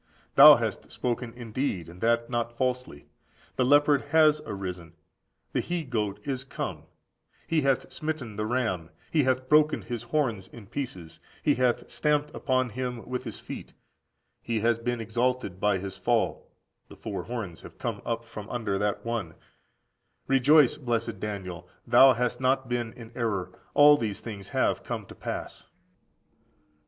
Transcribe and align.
Thou 0.33 0.55
hast 0.55 0.91
spoken 0.91 1.31
indeed, 1.35 1.87
and 1.87 2.01
that 2.01 2.27
not 2.27 2.57
falsely. 2.57 3.05
The 3.55 3.63
leopard 3.63 4.01
has 4.05 4.41
arisen; 4.47 4.93
the 5.53 5.59
he 5.59 5.83
goat 5.83 6.19
is 6.23 6.43
come; 6.43 6.85
he 7.45 7.61
hath 7.61 7.91
smitten 7.93 8.35
the 8.35 8.47
ram; 8.47 8.89
he 9.11 9.25
hath 9.25 9.47
broken 9.47 9.83
his 9.83 10.01
horns 10.01 10.47
in 10.47 10.65
pieces; 10.65 11.19
he 11.43 11.53
hath 11.53 11.87
stamped 11.91 12.33
upon 12.33 12.69
him 12.71 13.07
with 13.07 13.25
his 13.25 13.39
feet. 13.39 13.73
He 14.41 14.61
has 14.61 14.79
been 14.79 14.99
exalted 14.99 15.59
by 15.59 15.77
his 15.77 15.97
fall; 15.97 16.49
(the) 16.87 16.95
four 16.95 17.21
horns 17.25 17.61
have 17.61 17.77
come 17.77 18.01
up 18.03 18.25
from 18.25 18.49
under 18.49 18.79
that 18.79 19.05
one.14691469 19.05 19.05
Dan. 19.05 19.33
viii. 19.37 20.23
2–8. 20.23 20.29
Rejoice, 20.29 20.77
blessed 20.77 21.19
Daniel! 21.19 21.69
thou 21.85 22.13
hast 22.13 22.41
not 22.41 22.67
been 22.67 22.91
in 22.93 23.11
error: 23.13 23.51
all 23.75 23.97
these 23.97 24.19
things 24.19 24.47
have 24.47 24.81
come 24.81 25.05
to 25.05 25.13
pass. 25.13 25.67